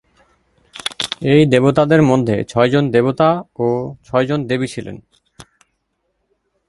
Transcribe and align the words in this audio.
এই 1.23 1.41
দেবতাদের 1.45 2.01
মধ্যে 2.01 2.35
ছয়জন 2.43 2.83
দেবতা 2.91 3.29
ও 3.59 3.65
ছয়জন 4.05 4.39
দেবী 4.47 4.67
ছিলেন। 4.67 4.97